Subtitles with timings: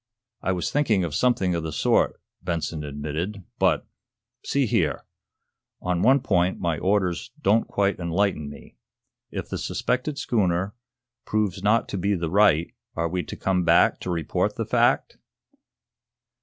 [0.41, 3.43] "I was thinking of something of the sort," Benson admitted.
[3.59, 3.85] "But
[4.43, 5.05] see here!
[5.79, 8.77] On one point my orders don't quite enlighten me.
[9.29, 10.73] If the suspected schooner
[11.23, 15.19] proves not to be the right are we to come back to report the fact?"